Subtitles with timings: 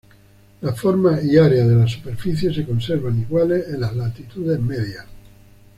[0.61, 5.05] La forma y área de la superficie se conservan iguales en las latitudes medias.